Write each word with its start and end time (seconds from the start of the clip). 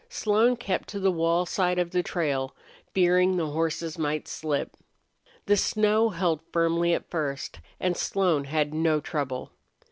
Slone 0.09 0.55
kept 0.55 0.89
to 0.89 0.99
the 0.99 1.11
wall 1.11 1.45
side 1.45 1.77
of 1.77 1.91
the 1.91 2.01
trail, 2.01 2.55
fearing 2.91 3.37
the 3.37 3.51
horses 3.51 3.99
might 3.99 4.27
slip. 4.27 4.75
The 5.45 5.55
snow 5.55 6.09
held 6.09 6.41
firmly 6.51 6.95
at 6.95 7.11
first 7.11 7.59
and 7.79 7.95
Slone 7.95 8.45
had 8.45 8.73
no 8.73 8.99
trouble. 8.99 9.51